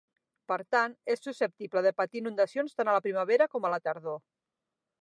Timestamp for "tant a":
2.81-2.97